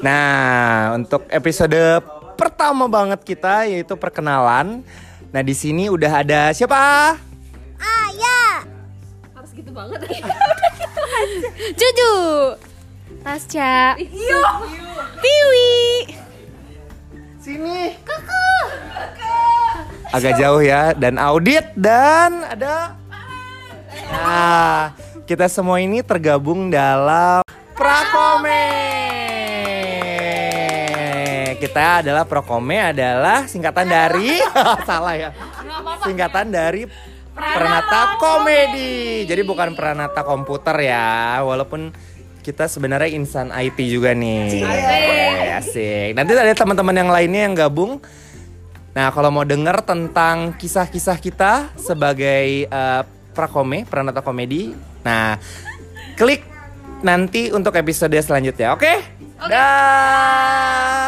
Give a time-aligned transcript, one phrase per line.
[0.00, 2.04] Nah, untuk episode
[2.36, 4.84] pertama banget kita yaitu perkenalan.
[5.32, 7.16] Nah, di sini udah ada siapa?
[7.80, 8.64] Ayah.
[9.34, 10.00] Harus gitu banget.
[11.80, 12.14] Juju.
[13.26, 13.98] Tasca.
[15.18, 15.74] Piwi.
[17.42, 17.96] Sini.
[20.14, 22.94] Agak jauh ya dan audit dan ada
[24.06, 24.94] Nah,
[25.26, 27.42] kita semua ini tergabung dalam
[27.74, 29.05] Prakome.
[31.56, 34.36] Kita adalah Prokome adalah singkatan dari
[34.88, 35.30] salah ya.
[36.04, 36.84] Singkatan dari
[37.36, 39.24] Pranata Komedi.
[39.28, 41.92] Jadi bukan Pranata komputer ya, walaupun
[42.40, 44.62] kita sebenarnya insan IT juga nih.
[44.62, 45.04] Oke,
[45.58, 46.10] Asik.
[46.14, 47.98] Nanti ada teman-teman yang lainnya yang gabung.
[48.96, 53.02] Nah, kalau mau denger tentang kisah-kisah kita sebagai eh,
[53.36, 54.72] Prakome, Pranata Komedi,
[55.04, 55.36] nah
[56.16, 56.40] klik
[57.04, 58.72] nanti untuk episode selanjutnya.
[58.72, 59.04] Oke?
[59.44, 61.05] Dah.